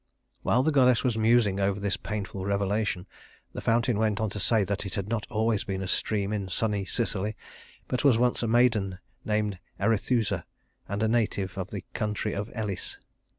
While 0.41 0.63
the 0.63 0.71
goddess 0.71 1.03
was 1.03 1.15
musing 1.15 1.59
over 1.59 1.79
this 1.79 1.95
painful 1.95 2.43
revelation, 2.43 3.05
the 3.53 3.61
fountain 3.61 3.99
went 3.99 4.19
on 4.19 4.31
to 4.31 4.39
say 4.39 4.63
that 4.63 4.83
it 4.83 4.95
had 4.95 5.07
not 5.07 5.27
always 5.29 5.63
been 5.63 5.83
a 5.83 5.87
stream 5.87 6.33
in 6.33 6.49
sunny 6.49 6.85
Sicily, 6.85 7.35
but 7.87 8.03
was 8.03 8.17
once 8.17 8.41
a 8.41 8.47
maiden 8.47 8.97
named 9.25 9.59
Arethusa 9.79 10.43
and 10.89 11.03
a 11.03 11.07
native 11.07 11.55
of 11.55 11.69
the 11.69 11.85
country 11.93 12.33
of 12.33 12.49
Elis. 12.55 12.97